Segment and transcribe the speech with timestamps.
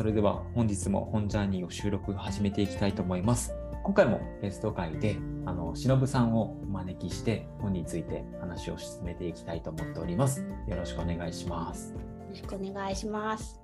[0.00, 3.54] それでは本日も本ジャーニーを収録始めていきたいと思います。
[3.84, 10.40] 今回もゲスト会で、あの、しのぶさんをお招きして、本について話を進めていきたいと思っております。
[10.66, 11.92] よろしくお願いします。
[11.92, 11.98] よ
[12.30, 13.60] ろしくお願いします。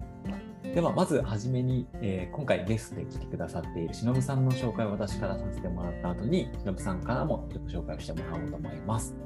[0.74, 9.16] では、まずはじめに、えー今回ゲストで来てくださっているしのぶさんの紹介を私からさせてもらった後に、しのぶさんからもちょっと紹介をしてもらおうと思います。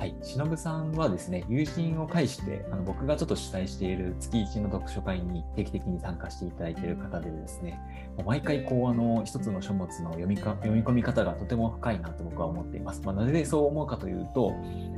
[0.00, 7.78] はい、しのぶさんはですね、友人を介して、あの僕がちょっと主催している月一の読書会に定期的に参加していただいている方でですね、
[8.16, 13.02] もう毎回こうあの一つの書物の読みか読み込み方がとても深いなと僕は思っています。
[13.04, 14.52] まあ、なぜそう思うかというと、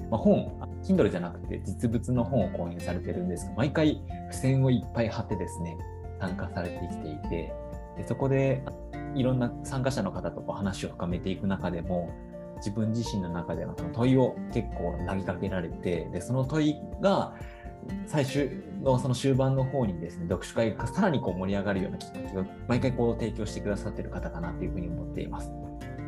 [0.09, 3.46] まあ、本、Kindle じゃなくて実物の本を購入されてるんです。
[3.46, 5.77] が、毎回付箋をいっぱい貼ってですね、
[6.21, 7.52] 参加されてきていて、
[7.96, 8.62] でそこで
[9.16, 12.09] いろんな参加者の方とこう話を深めていく中でも、
[12.65, 17.35] 自分自身の中でのその問いを結構投げかけられて、でその問いが
[18.07, 18.48] 最終
[18.80, 25.51] のその終盤の方にですね、読書会がさらにこう盛り上がるようなきっかけを毎回こう提供してくださってる方かなというふうに思っています。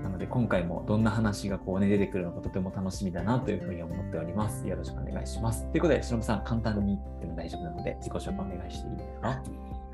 [0.02, 4.68] なので今回もどんな話がこうね出てくるのかとても楽しみだなというふうに思っております。
[4.68, 5.66] よろしくお願いします。
[5.72, 9.42] ということで、しのぶさん、簡単に言っても大丈夫なので、自己紹介お願いしていいですか？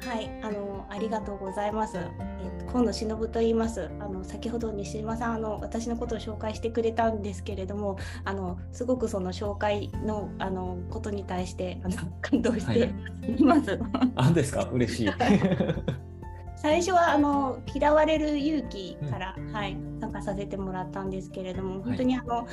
[0.03, 1.99] はい、あのありがとうございます。
[1.99, 3.91] えっと今度しのぶと言います。
[4.01, 12.93] あの先ほど西島さんあの私のことを紹介してくれたんですけれども、あのすごくその紹介のあのことに対してあの感動して
[13.27, 13.79] います。
[14.17, 14.69] あ、ですか？
[14.73, 15.11] 嬉しい。
[16.57, 22.47] 最初はあの嫌われる勇気から、はい参加させてもらったんですけれども、本当にあの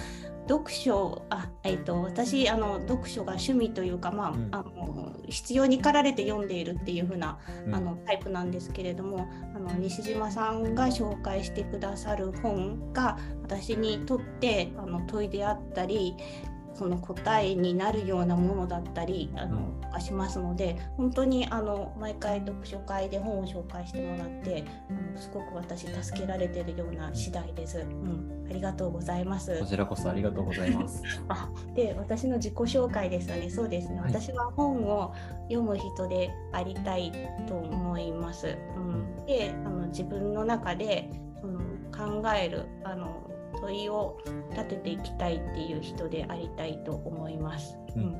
[0.48, 4.50] 読書あえっ、と私あの読書が趣味というかまあ,、うん。
[4.52, 7.76] あの必要に駆られて読んでいるっていう風なうん。
[7.76, 16.16] あのタイプなんですけれども、あの西島さんが紹介してくださる本が私にとってあの問いであったり
[16.78, 27.80] その答えになるようなものだったりあの、うんしますので本当にあの毎回読書会で本を紹介してもらってあのすごく私助けられてるような次第です。
[27.80, 29.66] うん、ありがとうございますこ。
[29.66, 31.04] ちらこそありがとうございます。
[31.30, 35.14] あで私の自己紹介ですよねそうですね、はい私は本を
[35.50, 37.12] 読む人でありたい
[37.48, 38.58] と思います。
[38.76, 41.10] うん、であの自分の中で
[41.42, 41.60] その
[41.92, 44.18] 考えるあの問いを
[44.52, 47.78] 立てていきたいっていう人でありたいと思います。
[47.96, 48.14] うん。
[48.14, 48.20] は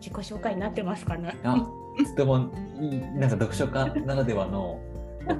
[0.00, 1.36] 自己紹介になってますかね？
[1.44, 4.80] あ、とてもいい、なんか読書家ならではの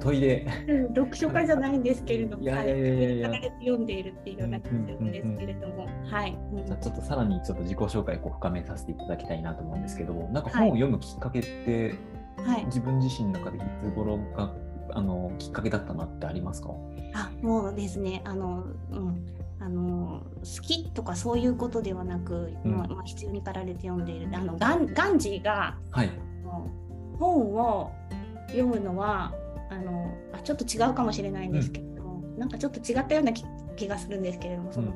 [0.01, 3.31] 問いで、うん読書家じゃないんですけれども、いやいやいやいや。
[3.59, 6.37] 読んでいるっていうような感じなんですけれども、はい。
[6.53, 11.95] うんじゃあちょっとさらにちょっと自己紹介を深めさせていただきたいなと思うんですけども、なんか本を読むきっかけって、
[12.37, 12.65] はい。
[12.65, 14.53] 自分自身の中でいつ頃が
[14.97, 16.69] あのきっかけだったなってありますか？
[17.13, 19.27] あもうですねあの、うん、
[19.59, 22.71] あの好きとかそういうことではなく、うん。
[22.75, 24.27] まあまあ、必要に駆られて読んでいる。
[24.33, 26.09] あのガンガンジーがはい。
[27.19, 27.91] 本を
[28.47, 29.33] 読むのは
[29.69, 34.95] あのあちょっと違うかもしれないんですけれども、なんかちょっと違ったような気気がするんですけれどもその、うん。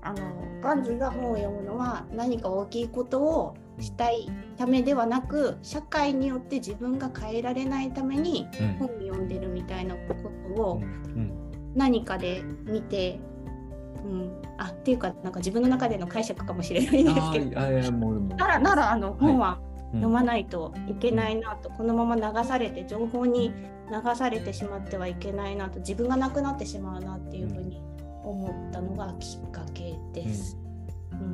[0.00, 8.74] あのガンジーが本を読むのは何か大きいことをしたいためではなく社会によって自分が変えられないためにうん。
[8.74, 11.32] 本を読んでるみたいなことを、うん。
[11.74, 13.20] 何かで見て、
[14.04, 17.60] うん、あっていうかなんか自分の中での解釈かもしれないんですけど。
[18.36, 19.58] ならならあの本は
[19.94, 20.00] うん。
[20.00, 23.52] 読まないといけないなと、このまま流されて情報に
[23.92, 27.82] 流されてしまってはいけないなと自分がなくなってしまうなっていうふうに
[28.24, 30.61] 思ったのがきっかけです。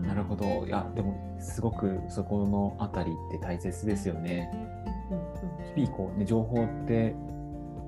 [0.03, 0.67] うんなるほど。
[0.67, 4.51] いや、でも、すごくそこのあたりって大切ですよね。
[4.53, 4.89] うん
[5.75, 7.15] 日々こうね、情報って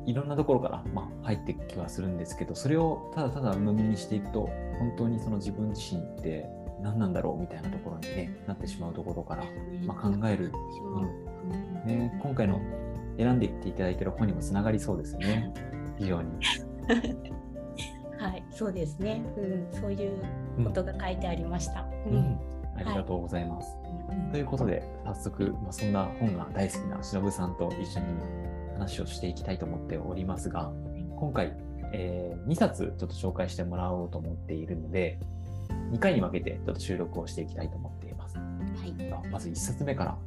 [0.07, 4.49] いろんなところから、まあ、入っていく気はするんですけど、それをただただ鵜呑みにしていくと、
[4.79, 6.49] 本当にその自分自身って
[6.83, 12.61] 何なんだろうみたいなところに、ね、なってしまうところから、うんまあ、考える、ううんね、今回の
[13.19, 15.53] 選んでいっていただいている本にもつながりそうですよね。
[15.99, 16.31] 非常に。
[18.21, 20.23] はい、そうですね、うん、そういう
[20.65, 21.87] ことが書いてありました。
[22.07, 22.41] うんうん
[22.77, 23.77] ありがとうございます。
[24.33, 28.07] ということで、早速、まあ、そんな本が大好きな忍さんと一緒に
[28.75, 30.73] 話をしていきたいと思っておりますが、
[31.17, 31.55] 今回、
[31.93, 35.19] え2冊ちょっと紹介してもらおうと思っているので、
[35.93, 38.37] 2回に分けてちょっと収録をしていきたいと思っています。
[38.39, 38.43] は
[38.87, 40.19] いまず1冊目から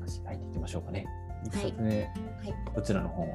[0.00, 1.06] 話書いていきましょうかね。
[1.50, 2.08] 1冊目、はい
[2.74, 3.34] どちらの本を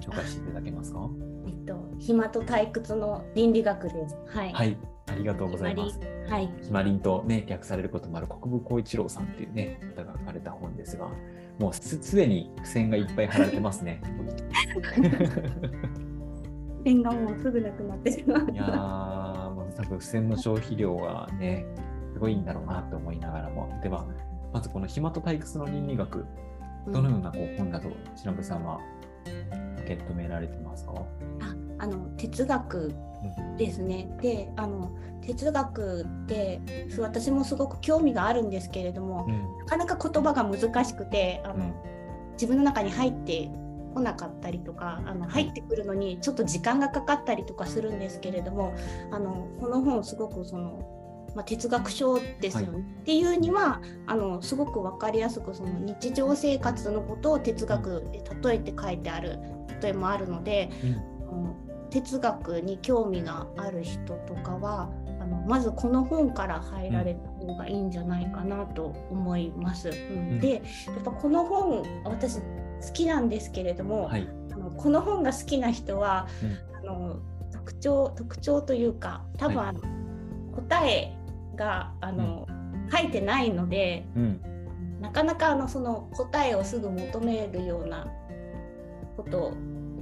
[0.00, 1.08] 紹介していただけますか？
[1.46, 4.16] えっと、暇と退屈の倫理学です。
[4.26, 4.52] はい。
[4.52, 4.76] はい、
[5.06, 6.00] ありがとうございます。
[6.28, 6.50] はい。
[6.62, 11.08] ひまりんとね、略されることもある国分光一郎さんっていうね、方が書かれた本ですが、
[11.58, 14.00] もうすすでに付箋がいっぱい貼られてますね。
[16.82, 18.50] ペンがもうすぐなくなってしまう。
[18.50, 21.66] いやー、もう多分付箋の消費量がね、
[22.14, 23.78] すごいんだろうなと思いながらも。
[23.82, 24.06] では、
[24.52, 26.24] まずこの暇と退屈の倫理学
[26.88, 28.80] どのようなこう本だと忍さんは
[29.84, 30.92] 受け止められてますか？
[31.40, 32.94] ああの哲学
[33.58, 34.08] ですね。
[34.10, 34.90] うん、であの
[35.20, 36.60] 哲学って
[36.98, 41.74] 私もすごく興味があるんですけれども、うん、なかなか言葉が難しくてあの、うん、
[42.32, 43.50] 自分の中に入って
[43.92, 48.74] こなかったりとかあの入ってくるのにちょっと時間がかかったりとかするんですけれども
[49.10, 50.99] あのこの本すごくその
[51.34, 59.38] まあ、哲学書ですよね、はい、っていうにはあのすごく分かりやすくその日常生活のことを哲学で例えて書いてある
[59.80, 64.90] 例えもあるので、うん、哲学に興味がある人とかは
[65.20, 69.90] あのまずこの本から入られた方がいいんじゃないかなと思います。
[69.90, 70.60] うん、でや
[70.98, 72.44] っぱこの本私好
[72.92, 77.16] きなんですけれども、はい、あのこの本が好きな人は、うん、あの
[77.52, 79.76] 特徴特徴というか多分、はい、
[80.54, 81.16] 答え
[81.60, 84.40] があの、うん、書いてないので、うん、
[85.00, 88.06] なかなかあのその答えをすぐ求めるような
[89.16, 89.54] こと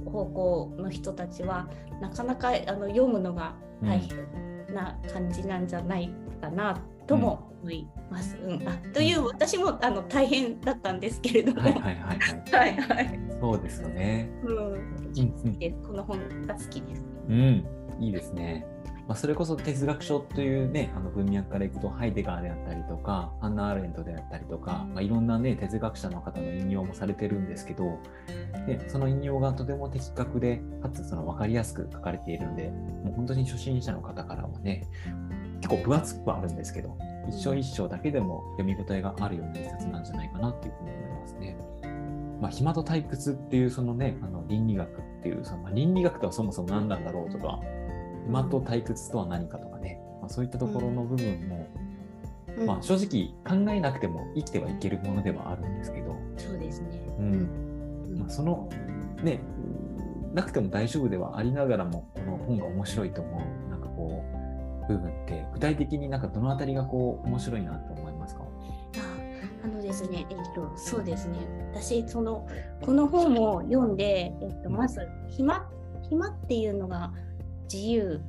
[0.05, 1.67] 方向の人たちは
[2.01, 6.09] なかなかあの読むのが大変な感じなんじゃない
[6.41, 8.37] かなとも思います。
[8.37, 11.61] うん、あという私もあの大変だったんですけれども。
[11.61, 12.77] はいはいはいはい。
[12.77, 14.29] はい はい、そうですよね。
[14.45, 14.73] うん。
[14.73, 17.03] うん、この本が好きです。
[17.27, 17.65] うん、
[17.99, 18.65] いいですね。
[19.09, 27.97] まあ、それこそ哲学書というね、あの文脈からいくと、ハイデガーであったりとか、ハンナ・アーレントであったりとか、まあ、いろんなね、哲学者の方の引用もされてるんですけど、
[28.67, 34.85] でその引用がとても的確で、かつその分かりやすく書かれているんで、もう本当に初心者の方からはね、
[35.59, 36.95] 結構分厚くはあるんですけど、
[37.29, 41.57] 一章一章だけでも読み応えがあるような一冊なんじゃないかなっていうふうに思いますね。
[42.41, 47.59] まあ、暇と退屈っていうそのね、あの倫理学っていうその、まあ、倫理学とはそもそも何なんだろうとか、
[48.25, 51.67] 暇と退屈とは何かとかね、まあ、そういったところの部分も、
[52.57, 56.15] うん、まあ、正直考えなくても生きてはいけるものではあるんですけど。
[56.37, 58.17] そうですね、うん。
[58.17, 58.69] まあ、その
[59.23, 59.39] ね
[60.33, 64.23] なくても大丈夫ではありながらもこの本が面白いと思うなんかこ
[64.85, 68.43] う部分って具体的になんかどの辺りがこう面白いなと思いますか？
[69.63, 71.37] あのですね、えっと、そうですね。
[71.73, 72.47] 私その
[72.81, 75.69] この本を読んで、えっと、まず暇
[76.01, 77.11] 暇っていうのが
[77.71, 78.21] 自由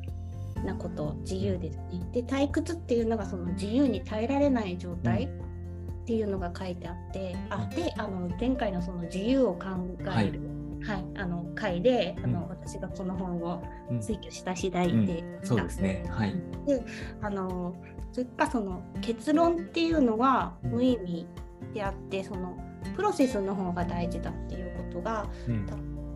[0.65, 2.07] なこと自由ですね。
[2.13, 9.67] で退屈っていうのがその自由に耐えられない状態っていうのが書いてあってあであの前回のその自由を考
[10.19, 10.41] える、
[10.83, 13.63] はい、はい、あの回であの、うん、私がこの本を
[14.01, 15.35] 追求した次第で、うん。
[15.37, 16.05] うん、そうですね。
[16.09, 16.35] はい、
[16.67, 16.85] で
[17.23, 17.75] あの
[18.13, 21.27] それかその結論っていうのは無意味
[21.73, 22.59] であって、その
[22.97, 25.29] プロセスの方が大事だっていうことが、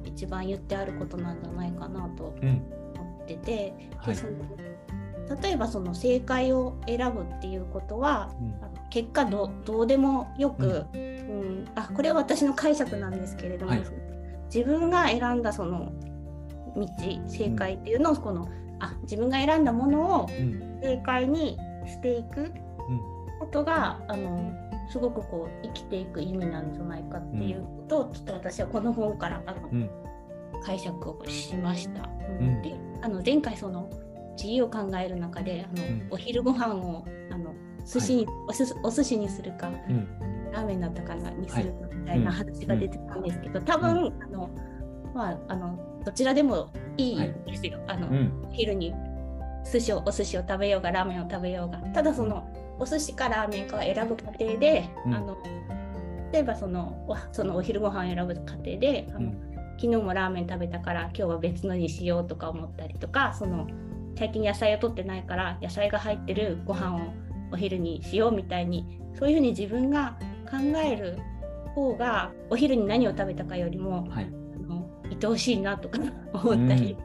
[0.04, 2.34] 一番言ってあることなんじゃないかなと
[3.24, 4.32] ってて、はい、その
[5.42, 8.54] 例えばその正解を選ぶっていうことは、うん、
[8.90, 9.50] 結果ど
[9.80, 11.04] うでもよく、うん、う
[11.62, 13.84] ん、あこれは私の解釈なんですけれども、はい、
[14.54, 15.92] 自分が選んだその
[16.76, 16.86] 道
[17.28, 18.48] 正解っていうのをこの、
[18.80, 20.28] あ自分が選んだものを
[20.82, 21.56] 正解に
[21.86, 22.52] していく
[23.38, 24.52] ことが、あの
[24.90, 29.88] すごくこう生きていく意味なんじゃないかっていうことを、ちょっと私はこの本からあの、
[30.64, 32.08] 解釈をしました。
[32.40, 33.90] うん、であの前回その
[34.36, 44.50] 自由を考える中であの、うん、お昼ご飯をあの寿司に、はい、おすお寿司にするか、うん、ラーメンだったかなにするかみたいな話が出てたんですけど、多分、あの
[45.14, 47.78] まああのどちらでもいいんですよ。
[47.86, 48.08] はい、あの、
[48.48, 48.94] お昼に
[49.70, 51.78] 寿司をお寿司を食べようがラーメンを食べようが。
[51.92, 52.46] ただその
[52.78, 55.36] お寿司かラーメンかを選ぶ過程で、あの
[56.32, 59.32] 例えばそのそのお昼ご飯を選ぶ過程であの、
[59.76, 63.66] 昨日もラーメン食べたから今日は別のにしようとか思ったりとかその
[64.16, 67.12] 最近野菜を取ってないから野菜が入ってるご飯を
[67.52, 70.16] お昼にしようみたいにそういうふうに自分が
[70.50, 71.18] 考える
[71.74, 75.98] 方がお昼に何を食べたかよりも、はい、あの愛おしいなとか
[76.32, 76.96] 思ったり、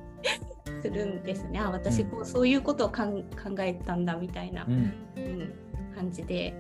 [0.82, 1.60] するんですね。
[1.60, 3.24] あ私こう、そういうことを考
[3.60, 4.74] えたんだみたいな、うん、
[5.18, 5.54] うん、
[5.96, 6.54] 感じで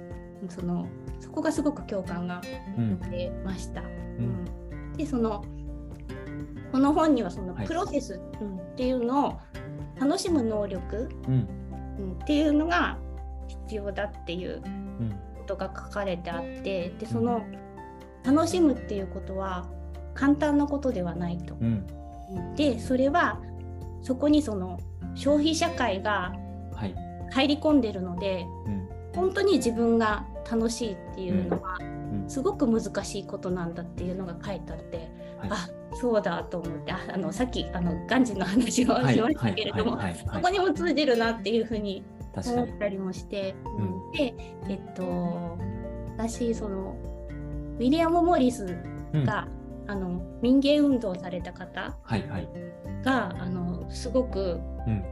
[0.50, 0.88] その
[1.20, 2.42] そこがすごく共感が
[2.78, 3.82] 持てました。
[3.82, 4.46] うん。
[4.98, 5.44] でその
[6.72, 8.22] この本にはそのプロセス
[8.74, 9.40] っていうのを
[10.00, 12.98] 楽しむ能力、うん、っていうのが
[13.48, 14.62] 必要だっていう
[15.38, 17.44] ことが書かれてあってでその
[18.24, 19.68] 楽しむっていうことは
[20.14, 21.56] 簡単なことではないと。
[21.56, 21.86] うん、
[22.56, 23.40] でそれは
[24.02, 24.80] そこにその
[25.16, 26.34] 消費社会が
[27.32, 28.48] 入り込んでるので、はい、
[29.16, 31.78] 本当に自分が楽しいっていうのは、
[32.28, 40.00] すごく難しいことなんだっていうのが書いてあって、はい、あそうだと思ってああのさっきあのガンジの話をしましたけれども
[40.34, 42.03] そこにも通じるなっていうふうに
[42.36, 44.34] 思ったりもして、うん、で
[44.69, 45.58] えっと
[46.17, 46.96] 私その
[47.79, 48.77] ウィリアム・モリス
[49.13, 49.48] が、
[49.88, 52.48] あの民芸運動をされた方はいはい。
[53.03, 55.03] が、あのすごくうん。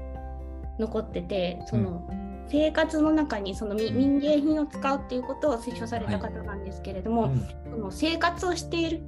[0.78, 2.08] 残ってて、その
[2.50, 9.02] 生活の中にそのみ民芸品を使うっていうことを推奨された方なんですけれども、うんその生活をしている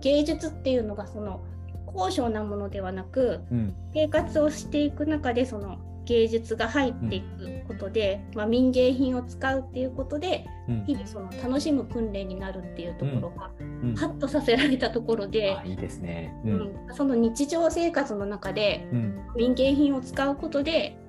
[0.00, 1.42] 芸術っていうのがその
[1.86, 3.74] 高尚なものではなくうん。
[3.92, 10.84] 生活をしていく中でその芸術が入っていくことで、まあ、民芸品を使うっていうことでうん。
[10.86, 13.94] 日々その楽しむ訓練になるっていうところが、うん。
[13.94, 16.34] ハッとさせられたところであ、いいですね。
[16.44, 16.56] ううん。
[16.90, 19.18] んその日常生活の中でうん。
[19.36, 21.03] 民芸品を使うことでうん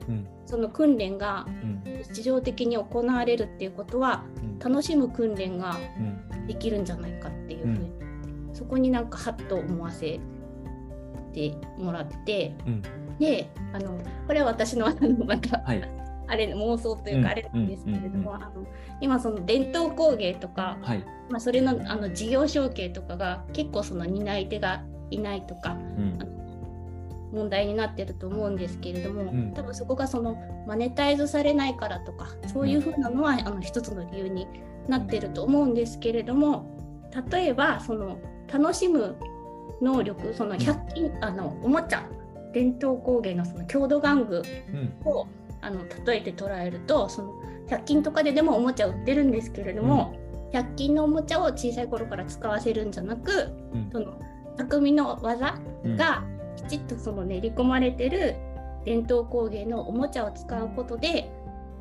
[0.46, 1.82] その訓練がうん。
[2.14, 4.60] 日常的に行われるっていうことはうん。
[4.60, 6.02] 楽しむ訓練がう
[6.44, 6.48] ん。
[6.48, 7.92] できるんじゃないかっていうふうに、
[8.54, 10.20] そこになんかハッと思わせ
[11.34, 12.82] てもらってうん。
[13.20, 13.98] であの
[14.28, 15.82] これは私のあのまたはい。
[16.28, 18.66] あれ妄想というかあれなんですけれども、あの
[19.00, 21.06] 今その伝統工芸とか、はい。
[21.30, 26.45] まあ、それのあの事業承継とかが結構その担い手がいないとかうん
[27.36, 29.54] 問題になってると思うんですけれども、ん。
[29.54, 34.48] 多分そこがそのマネタイズされないからとかそういうふうなのは、あの一つの理由に
[34.88, 36.66] なってると思うんですけれども
[37.32, 38.20] 例えばその
[38.52, 39.16] 楽しむ
[39.82, 42.08] 能力その100均、あのおもちゃ
[42.54, 45.12] 伝統工芸のその郷土玩具うん。
[45.12, 45.28] を
[45.62, 47.34] あの例えて捉えるとその
[47.68, 50.14] 100均とかででもおもちゃ売ってるんですけれども、
[50.54, 53.90] 100均のおもちゃを小さい頃から使わせるんじゃなくうん。
[53.92, 54.20] その
[54.58, 55.98] 匠の技うん。
[55.98, 56.24] が
[56.56, 58.36] きちっとその練り込まれてる
[58.86, 61.30] 伝統工芸のおもちゃを使うことで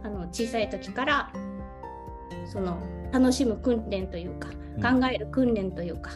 [0.02, 1.32] あの小さい時から
[2.46, 2.78] その
[3.12, 5.00] 楽しむ訓練というかうん。
[5.00, 6.10] 考える訓練というか、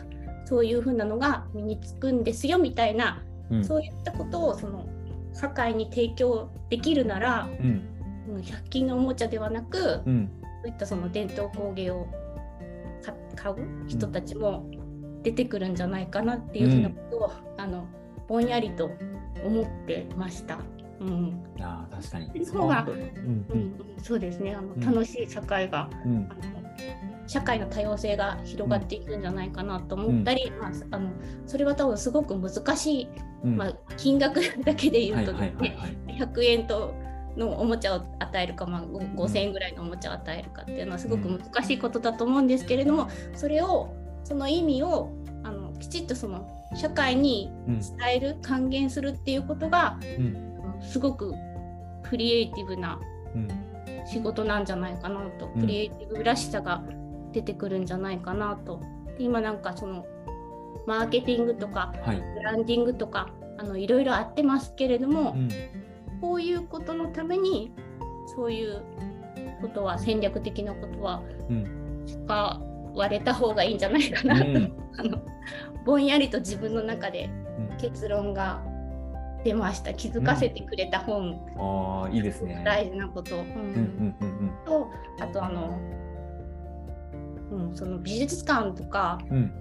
[0.44, 3.64] そういうふうなのが身につくんですよみたいな、うん。
[3.64, 4.86] そういったことをその
[5.34, 7.66] 社会に提供できるならうん。
[8.28, 10.30] うん100均のおもちゃではなく、うん。
[10.62, 12.06] そういったその伝統工芸を
[13.02, 14.68] か買う人たちも
[15.22, 17.86] 出てくるんじゃないかなっていうふうなことを、あの
[18.28, 18.90] ぼんやりと
[19.44, 20.58] 思ってました。
[21.00, 21.42] うん。
[21.56, 22.44] いやー確かに。
[22.44, 23.02] その方がうんう
[23.50, 23.60] うん。
[23.60, 24.54] んそうですね。
[24.54, 24.80] あの、うん。
[24.80, 26.28] 楽しい社会がうん。
[26.30, 26.68] あの
[27.26, 31.10] 社会の多様性が広がっていくんじゃないかなと思ったり、まあ、あの
[31.46, 33.08] それは多分すごく難しい、
[33.44, 33.56] うん。
[33.56, 36.28] まあ、金額だけで言はいうはいとですはいね、はい。
[36.28, 36.94] 100円と
[37.36, 43.94] のおもちゃを与えるか、まあ、ご5000円ぐらいのおもちゃを与えるかっていうのはすごく難しいことだと思うんですけれどもそれを
[44.24, 45.12] その意味を
[45.78, 47.80] きちっとその社会にうん。
[47.80, 50.82] 伝える還元するっていうことがうん。
[50.82, 51.34] すごく
[52.08, 53.00] クリエイティブな
[53.34, 53.48] うん。
[54.06, 55.60] 仕事なんじゃないかなと、うん。
[55.60, 56.82] クリエイティブらしさが
[57.32, 58.80] 出てくるんじゃないかなと。
[59.16, 60.06] で今なんかその
[60.86, 62.16] マーケティングとかはい。
[62.16, 65.48] ブランディングとかあのいろいろあってますけれども、うん。
[66.20, 67.72] こういうことのために
[68.34, 68.82] そういう
[69.60, 72.04] ことは戦略的なことはうん。
[72.06, 72.60] 使
[72.98, 74.40] われた方がいいんじゃないかうな。
[74.40, 74.72] と、ん。
[74.98, 75.22] あの
[75.84, 77.30] ぼんやりと自分の中で
[77.70, 77.76] うん。
[77.78, 78.62] 結論が
[79.44, 79.94] 出ました。
[79.94, 82.62] 気づかせてくれた本、ああいいですね。
[82.64, 83.42] 大事なこと、うん。
[83.42, 84.90] うんうんうんと
[85.20, 85.78] あとあの、
[87.52, 89.36] うん、その美術館とかうん。
[89.36, 89.52] うん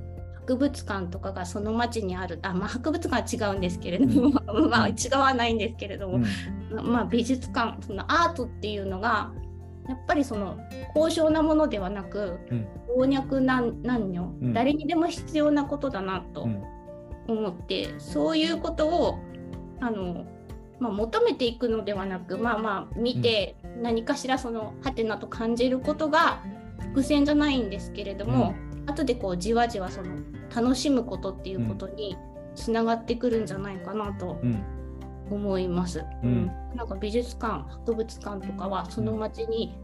[0.48, 2.40] 博物館とかがその町にある。
[2.42, 6.22] あ、まあ、博物館は違うんですけれども、 まあ違わないんですけれども、
[6.72, 6.90] うん。
[6.90, 9.34] まあ、美術館そのアートっていうのが
[9.88, 10.58] やっぱりその
[10.94, 12.68] 高尚なものではなくうん。
[12.98, 14.54] 老若男男女、うん。
[14.54, 16.64] 誰にでも必要なことだなとうん。
[17.30, 19.20] 思って、そういうことを
[19.80, 20.26] あの、
[20.80, 26.42] まあ、求めていくのではなくまあまあ見て何かしらそのハテナと感じることが
[26.80, 30.16] 伏線じゃないんですけれども、後でこうじわじわその
[30.56, 32.16] 楽しむことっていうことに
[32.56, 34.64] つながってくるんじゃないかなとうん
[35.30, 36.04] 思います。
[36.24, 36.52] うん。
[36.76, 39.76] なんか美術館博物館とかはその町に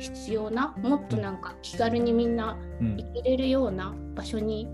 [0.00, 2.96] 必要なもっとなんか気軽にみんなうん。
[2.96, 4.68] 行けれるような場所に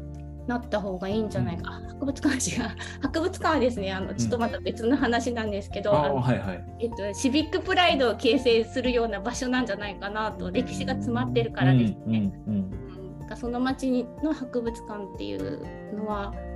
[0.46, 2.68] なった方がいいんじゃないか、あ博物館違う
[3.00, 6.64] 博物館はですねあのちょっとまた別の話なんですけど、あああのはいはい。
[6.80, 12.30] えっと、シビックプライドを形成するような場所なんじゃないかなと歴史が詰まってるからですね。
[12.46, 12.64] うんうん
[13.30, 13.36] うん。
[13.36, 16.54] その町にの博物館っていうのは、うん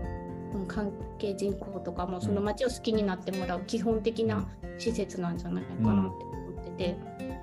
[0.67, 6.97] 関係人口とかもその町を好きになってもらう基本的な施設なんじゃないかなって思ってて、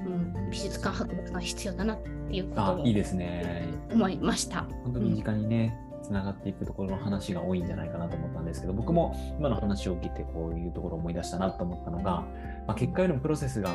[0.05, 3.67] うん美術館博物館必要だなっていうことをあいいですね。
[3.91, 4.65] 思いました。
[4.83, 12.23] 本当に身近にね、つながっていくところの話が多いんじゃないかなと思ったんですけど、僕も今の話を聞いてこういうところを思い出したなと思ったのが、
[12.67, 13.73] まあ、結果よりもプロセスが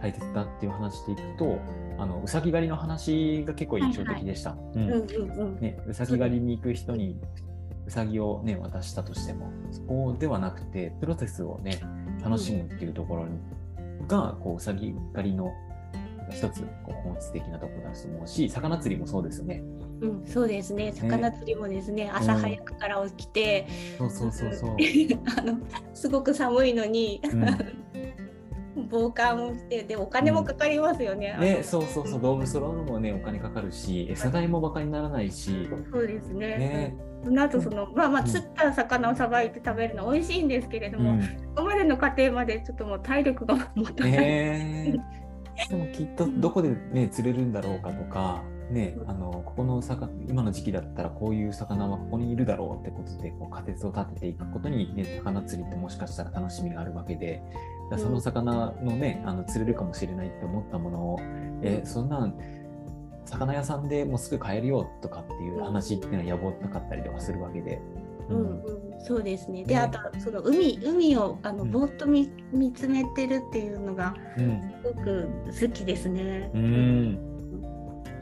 [0.00, 1.58] 大切だっていう話でいくと、
[1.98, 4.56] あのうさぎ狩りの話が結構印象的でした。
[4.74, 7.18] うんうんうんうんね、うさぎ狩りに行く人に
[7.86, 11.80] うさぎを、ね、渡したとしても、そこではなくて、プロセスをね、
[12.22, 13.38] 楽しむっていうところに
[14.06, 15.52] が、こううさぎ狩りの
[16.26, 19.62] が一つこう本質的なところだと思うし魚釣りもそうですよね。
[20.00, 20.92] うん、そうですね。
[20.92, 23.66] 魚釣りもですね、ね朝早くから起きて、
[24.00, 24.76] うん、そうそうそうそう
[25.38, 25.58] あの
[25.94, 27.40] すごく寒いのに、うん、
[28.90, 31.36] 防寒をしてでお金もかかりますよね。
[31.38, 35.68] ね、そうそうそう動物揃うのもねお金かかるし餌代もバカにならないし。
[35.92, 36.46] そうですね。
[36.46, 41.26] ねその後その、まあまあ釣った魚をさばいて食べるの美味しいんですけれども、うん、こ
[41.56, 44.12] こまでの過程までちょっともう体力が持たない。
[44.14, 48.42] えー、でもきっとどこでね釣れるんだろうかとか。
[48.74, 57.40] ね、あのここの魚今の時期だったらこういう魚はここにいるだろうってことでこう仮説を立てていくことに、ね、魚釣りってもしかしたら楽しみがあるわけで
[57.96, 61.18] その魚のねあの釣れるかもしれないって思ったものを、
[61.62, 62.36] えそんなん
[63.26, 67.80] 魚屋さんでもうすぐ買えるよとかっていう話っていうのはやぼったかったりとかするわけで。
[68.28, 69.64] うん、うん、そうですね。
[69.64, 76.50] で、ね、あとその海海をあのぼーっと見,、見つめてるっていうのがすごく好きですね。
[76.54, 76.64] うん。
[76.64, 76.66] う
[77.30, 77.33] ん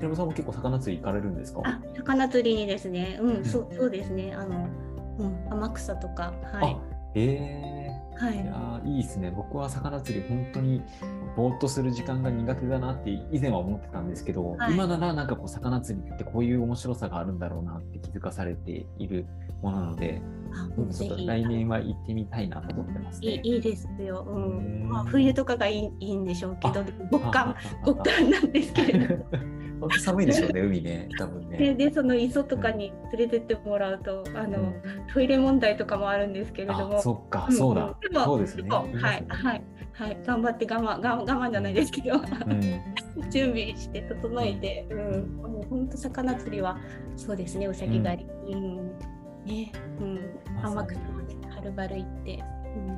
[0.07, 1.63] ひろさんも結構魚釣り行かれるんですか？
[1.65, 3.19] あ、魚釣りにですね。
[3.21, 4.35] うん、うん、そうそうですね。
[4.35, 4.69] あの、
[5.19, 6.77] うん、天草とか、はい。
[7.15, 8.35] ええー、はい。
[8.35, 9.31] いやいいですね。
[9.31, 10.83] 僕は魚釣り本当に
[11.37, 19.27] ぼーっとする時間が苦手だなって以前は思ってたんですけど、はい、今ならなんかこう魚釣りってこういう面白さがあるんだろうなって気づかされている
[19.63, 20.21] ものなので、
[20.93, 24.89] ちょっと来年は行ってみたいなと思ってます、ね、いいいですよ、うん。
[24.89, 29.25] まあ、冬とかがいいいいんでしょうけど極寒極寒なんですけれど。
[29.83, 31.59] 本当寒いでしょうね、海ね、多分ね。
[31.75, 34.75] で、でその磯とかに連れてってもらうと、あの、うん、
[35.13, 37.01] トイレ問題とかもあるんですけれども。
[37.01, 37.97] そっか、そうだ。
[38.01, 38.69] でもそうですね。
[38.69, 38.85] は
[39.15, 42.81] い、はい、はい、頑張って我慢、我慢じゃないですけど、うん、
[43.31, 46.79] 準備して整えて、うん、もう本当魚釣りは、
[47.17, 48.55] そうですね、うさぎ狩り。
[48.55, 48.77] うん、
[49.45, 50.19] ね、うん、
[50.63, 52.43] 天草まではるばる行って。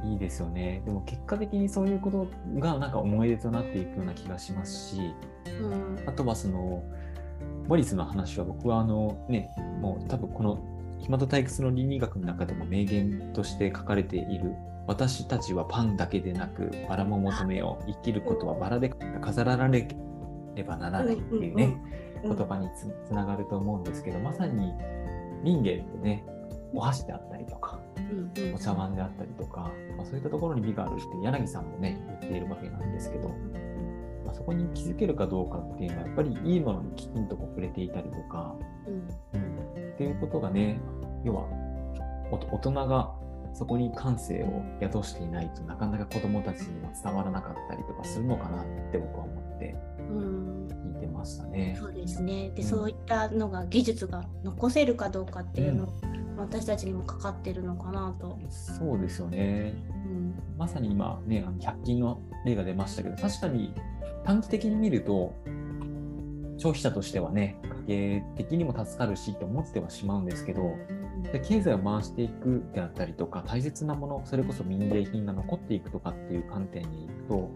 [0.04, 0.82] いいですよね。
[0.84, 2.28] でも結果的にそういうこと
[2.60, 5.00] がなんか思い出となっていくような気がしますし、
[5.60, 6.84] うん、あとはその
[7.66, 10.58] モリスの話は僕はあのねもう多分この
[11.00, 14.54] 暇と退屈の倫理学の中でも名言として書かれている
[14.86, 17.90] 私たちはパンだけでなくバラも求めよう。
[17.90, 19.88] 生きることはバラで飾られ
[20.54, 21.76] ればならないっていうね、
[22.22, 22.68] 言葉に
[23.06, 24.72] つながると思うんですけどまさに
[25.42, 26.24] 人間ってね
[26.72, 27.78] お箸であったりとか、
[28.54, 33.28] お茶碗であったりとか、まあ、そういったところに美があるって柳さんもね言っているわけなんですけど、
[34.24, 38.54] まあ、そこに気づけるかどうかっていうのはやっぱりいいものにきちんとこう触れていたりとか、
[38.86, 39.44] うん、う
[39.86, 40.80] ん、っていうことがね
[41.24, 41.46] 要は
[42.30, 43.14] 大人が
[43.54, 49.76] そこに感性を宿していないとなかなか子どもたちには伝わらなかったりとかするのかなって僕は思って
[50.74, 51.76] 聞いてましたね。
[51.78, 52.50] うん、そうですね。
[52.50, 58.38] で、うん、そういったのが技術が残せるかどうかっていうの、うん、私たちにもかかってるのかなと。
[58.50, 63.72] そうですよね、うん、まさに今ねあの100均の例が出ましたけど確かに
[64.24, 65.34] 短期的に見ると
[66.56, 70.76] 消費者としてはね家計的にも助かるしと思ってはしまうんですけど
[71.22, 77.50] で経済を回していくであったりとか大切なものそれこそ民芸品が残っていくとかっていう観点にいくと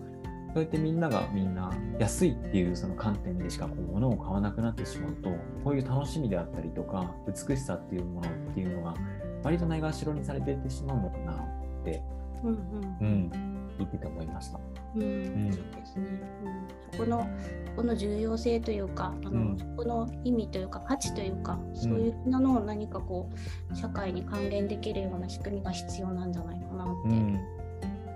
[0.54, 5.30] そうやってみんながみんな安いっていうその観点でしかこう物を買わなくなってしまうと
[5.62, 8.94] こういう楽しみであったりとか美しさっていうものっていうのが
[9.42, 12.02] 割とないがしろにされていってしまうのかなって、
[12.42, 14.58] うん、うんうん聞いてて思いました。
[14.94, 15.04] うん、う
[15.48, 16.06] ん、そうですね、
[16.44, 17.28] うん、そこの
[17.76, 23.30] この重要性というかあの、うん、そこの意味というか価値というかそういうものを何かこ
[23.72, 26.86] う社会に還元できるような仕組みが必要なんじゃないかなっ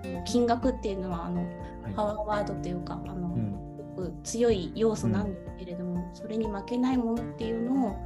[0.02, 3.36] て、うん、金額っていうのはあの、はい、パワーワードというかあの、
[4.24, 7.96] 強い要素なんですけれども、それに負けないものっていうのを、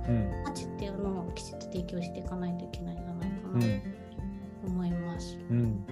[0.45, 5.39] 価値っていうのをきちんと提供していかないといけないんじゃないかなと思います。
[5.51, 5.85] うん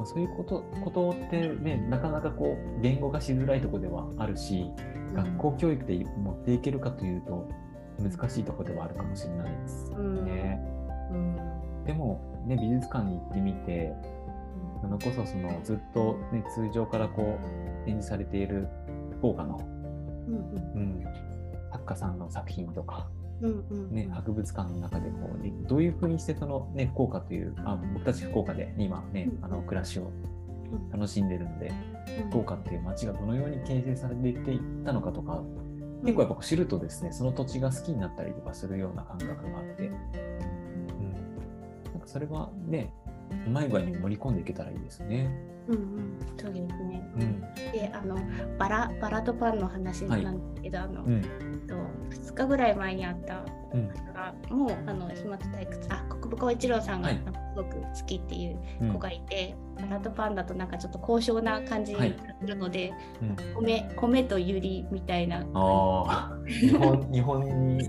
[0.00, 4.70] まあ、そういうことことってねなかなかこう言語化しづらいところではあるし、
[5.14, 7.46] 学校教育で持っていけるかというと
[7.98, 10.58] 難しいところではあるかもしれないですね。
[11.10, 13.92] うん、うん、でも、ね、美術館に行ってみて
[14.80, 18.68] それこそそのずっと、ね、通常からこう展示されている
[19.18, 19.60] 福岡の、
[20.28, 21.04] うん、うん、
[21.72, 23.06] 作家さんの作品とか
[23.40, 30.10] ね、博物館の中でこう、ね、どういうふうにしてその、ね、福岡というあ僕たち福岡で今ね、あの暮らしを
[30.92, 31.72] 楽しんでるので、
[32.30, 35.42] 福岡っていう街がどのように形成されていったのかとか
[36.02, 39.94] 結構やっぱ知るとですねその土地が好きになったりとかするような感覚があって、うん、
[41.92, 42.92] なんかそれはね
[43.46, 45.30] うまい具合に盛り込んでいけたらいいですね。
[45.68, 47.10] うんうん、そうですね。
[47.16, 47.40] うん、
[47.72, 48.16] で、あの
[48.58, 51.22] バラバラとパンの話なんですけど、はい、あの、うん、
[51.66, 51.74] と
[52.10, 55.86] 2日ぐらい前にあった方が、うん、もうあの暇と退屈。
[55.90, 57.22] あ国分光一郎さんが、はい、す
[57.56, 62.92] ごく好きっていう子がいて、バラとパンダとなんかちょっと高尚な感じがするので、
[63.22, 63.36] うん。
[63.64, 65.44] 米米とユリみたいな。
[65.54, 67.88] ああ、日本日本に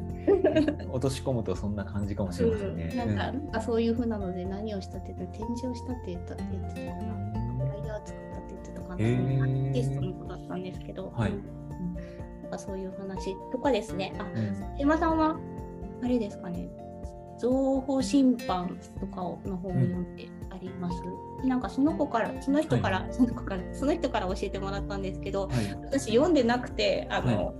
[0.90, 2.94] 落とし込むとそんな感じかもしれませんね。
[2.96, 7.41] なんか、なんかそういう風なので何をしたって言った展示をしたって言ったって言ってたかな。
[8.96, 9.42] フライヤー作ったって言ってたかな。
[9.42, 11.46] へーアーティストの子だったんですけど、はいうん
[12.58, 14.14] そういう話とかですね。
[14.20, 15.38] あ、うん島さんは
[16.04, 16.70] あれですかね。
[17.42, 21.02] 情報審判とかをの本を読んであります。
[21.46, 27.56] なんかその子からその人から、その子からその人から教えてもらったんですけど、はい私読んでなくてあの、はい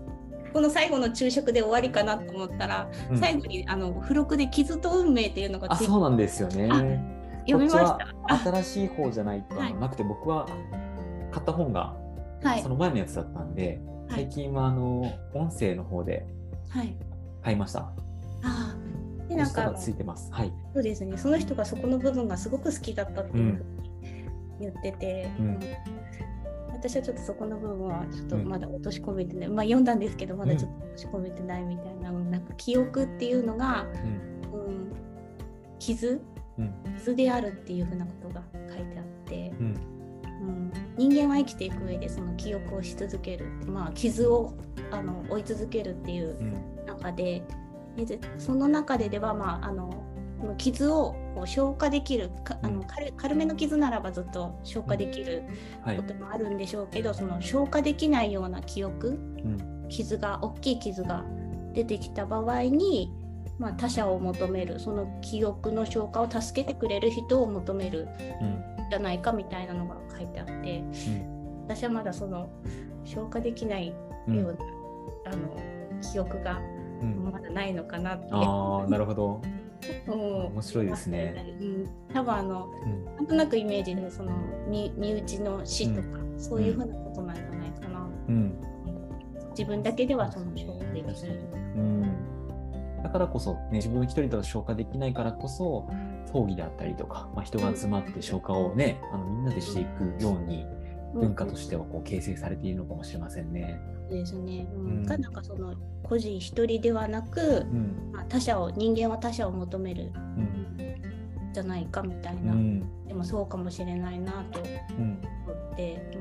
[0.54, 6.68] この最後の昼食で終わりかなと思ったら、うん最後にあの付録で傷と運命っていうのがあ、ついてそうなんですよね。
[7.48, 8.42] 読みました。
[8.52, 10.46] 新しい方じゃないとはいなくて、僕は
[11.32, 11.96] 買った本が
[12.44, 15.02] はいその前のやつだったんで、はい最近はあの
[15.34, 16.26] 音声の方で
[16.70, 16.96] はい。
[17.44, 17.80] 買いました。
[17.80, 17.94] あ
[18.44, 18.76] あ。
[19.28, 20.30] でなんかついてます。
[20.32, 20.54] はい。
[20.74, 21.18] そうですね。
[21.18, 23.66] その人がそこの部分がすごく好きだったっていうふうに
[24.60, 25.60] 言ってて、うんうん
[26.74, 33.86] 私はちょっとそこの部分はちょっとまだ落とし込めてない、まあ読んだんですけどまだちょっと落とし込めてないみたいな、なんか記憶っていうのが、
[34.52, 34.92] うんうん、
[35.78, 36.20] 傷？
[36.58, 38.42] うん傷であるっていうふうなことが
[41.10, 44.54] 人間は生きていく上でその記憶をし続ける、まあ、傷を
[44.92, 46.86] あの追い続けるっていううん。
[46.86, 47.42] 中で
[47.98, 49.90] でその中ででは、まあ、あの
[50.58, 52.76] 傷をこう消化できるかあうん。
[52.82, 55.44] の軽軽めの傷ならばずっと消化できる
[55.84, 55.98] はい。
[55.98, 56.04] こ。
[56.04, 59.88] ともあるんでしょうけど、その消化できないような記憶うん。
[59.90, 61.26] 傷が大きい傷が
[61.74, 63.12] 出てきた場合に、
[63.58, 68.08] まあ、他者を求めるその記憶の消化を助けてくれる人を求める
[68.42, 70.84] うんじゃないかみたいなのが書いてあって
[71.66, 72.50] 私はまだその
[73.06, 73.94] 消化できない
[74.28, 74.54] うんよう
[75.26, 75.58] な、あの
[76.02, 76.60] 記憶が
[77.02, 78.28] うんまだないのかなって。
[78.32, 79.42] ああ、なるほど。
[80.08, 81.56] うん面白いですね。
[81.60, 84.32] うん、多分あのうんなんとなくイメージでその
[84.68, 88.08] 身身内の死とか、そういうふうなことなんじゃないかな。
[88.28, 88.62] うん。
[89.52, 91.16] 自分だけではその消化できない。
[91.76, 92.31] うん。
[93.04, 95.88] だからこそ、ね、自分一人だと消化できないからこそ、
[96.32, 100.66] 葬儀であったりとか、まあ、人が集まって消化をね、あのみんなでしていくように、
[101.14, 103.80] 文化としてはこう形成されているのかもしれませんね。
[104.10, 104.68] そうですね。
[104.74, 108.12] ううんなんかその個人一人ではなく、うん。
[108.14, 111.54] まあ、他者を人間は他者を求めるうん。
[111.54, 113.06] じゃないかみたいうな、ん。
[113.08, 114.62] でもそうかもしれないなと
[114.98, 115.20] うん。
[115.46, 116.12] 思って、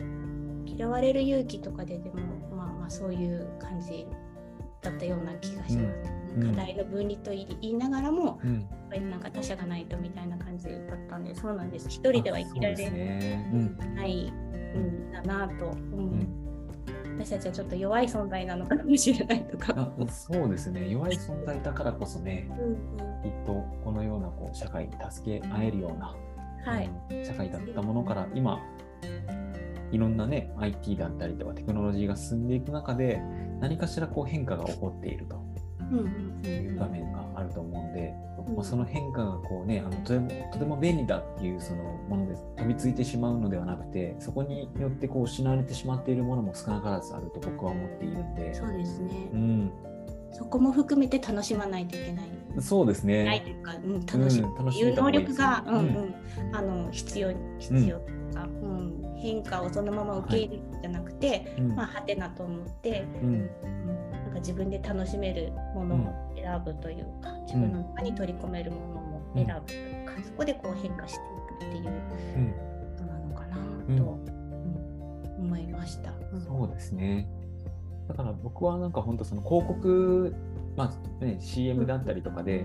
[0.00, 2.16] うん、嫌われる勇気とかででも
[2.56, 4.06] まあまあそういう感じ
[4.82, 6.10] だったような気がします。
[6.12, 8.60] うん課題の分離と言いながらも、うん。
[8.60, 10.76] やっぱりなんか他者がないとみたいな感じだっ
[11.08, 11.88] たんで、そうなんです。
[11.88, 13.50] 一人では生きらあそうですれね。
[13.52, 13.94] うん。
[13.96, 16.48] ないんだなと、うんうん
[17.18, 19.74] 私たちはちょっと弱い存在なのかもしれないとか。
[19.76, 20.88] あそうですね。
[20.88, 22.48] 弱い存在だからこそね、
[23.24, 26.14] きっとこのようなこう社会に助け合えるような、
[26.64, 28.60] はい、うん社会だったものから今
[29.92, 33.20] いろんなね IT だったりとかテクノロジーが進んでいく中で
[33.60, 35.48] 何かしらこう変化が起こっていると。
[35.90, 38.14] いう場面があると思うんで、
[38.46, 38.56] うん。
[38.56, 48.54] まあ、その変化がこうねあのとてもとても便利だっていうそのもので飛びついてしまうのではなくてそこによってこう失われてしまっているものも少なからずあると僕は思っているんで。
[48.54, 49.72] そうですね、うん、
[50.32, 52.28] そこも含めて楽しまないといけない。
[52.60, 53.24] そうですね。
[53.24, 54.48] ないというか、うん、楽しむ。
[54.58, 55.78] うんいう能力が、ねうん。
[55.78, 58.87] うん、あの必要必要というか、うん
[59.18, 61.74] 変化をそのまま受け入れるんじゃなくて、うん。
[61.74, 63.50] まあはてなと思って、うん。
[63.62, 72.52] うん、なんか自分で楽しめるものを選ぶというか、自分の中に取り込めるものも選ぶというか、そこでこう変化していくっていううん。
[72.52, 73.96] ことなのかなうん。
[73.96, 74.38] と、うん
[75.38, 76.12] 思いました。
[76.32, 76.40] うん。
[76.40, 77.28] そうですね。
[78.08, 80.34] だから僕はなんか本当その広告、
[80.76, 82.64] まあね、CM だったりとかで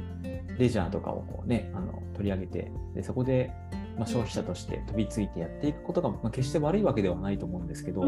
[0.57, 3.51] レジャーとかをこうねあの取り上げてでそこで、
[3.97, 8.08] まあ、消費者として飛びついてやっていくことが、まあ、決して悪いわけではないと思うんですけど、で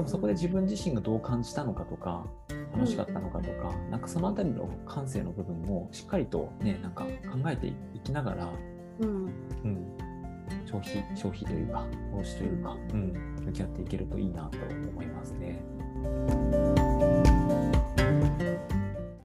[0.00, 2.26] もそこで自分自身がどう感じたのかとか
[2.74, 7.10] 楽しかったのかとか、なんかそのあたりの感性の部分もしっかりとねなんか考
[7.50, 8.48] えていきながら、
[9.00, 9.26] うん。
[9.64, 9.96] うん、
[10.66, 13.12] 消費消費というか投資というか、うん、
[13.44, 14.58] 向き合っていけるといいなと
[14.92, 15.34] 思います。